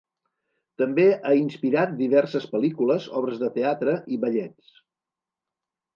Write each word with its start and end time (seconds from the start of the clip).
També 0.81 1.05
ha 1.15 1.33
inspirat 1.41 1.93
diverses 2.01 2.49
pel·lícules, 2.55 3.07
obres 3.23 3.39
de 3.45 3.53
teatre 3.59 3.95
i 4.17 4.19
ballets. 4.25 4.77